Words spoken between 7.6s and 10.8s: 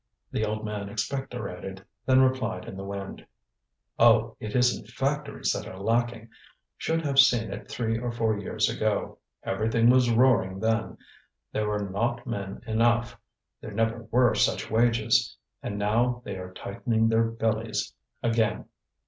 three or four years ago. Everything was roaring